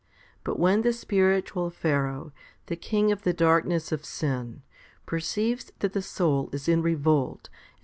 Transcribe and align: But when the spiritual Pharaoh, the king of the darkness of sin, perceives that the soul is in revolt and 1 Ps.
But 0.43 0.57
when 0.57 0.81
the 0.81 0.93
spiritual 0.93 1.69
Pharaoh, 1.69 2.33
the 2.65 2.75
king 2.75 3.11
of 3.11 3.21
the 3.21 3.33
darkness 3.33 3.91
of 3.91 4.03
sin, 4.03 4.63
perceives 5.05 5.71
that 5.77 5.93
the 5.93 6.01
soul 6.01 6.49
is 6.51 6.67
in 6.67 6.81
revolt 6.81 7.49
and 7.49 7.49
1 7.49 7.49
Ps. 7.49 7.79